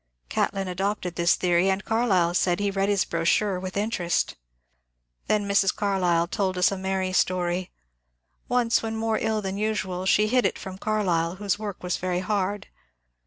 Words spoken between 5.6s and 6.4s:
Carlyle